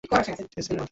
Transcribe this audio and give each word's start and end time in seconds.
Jassy 0.03 0.31
নয়, 0.31 0.45
jazz. 0.67 0.87